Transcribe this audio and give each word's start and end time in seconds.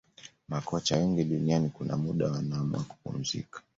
makocha 0.47 0.97
wengi 0.97 1.23
duniani 1.23 1.69
kuna 1.69 1.97
muda 1.97 2.31
wanaamua 2.31 2.83
kupumzika 2.83 3.61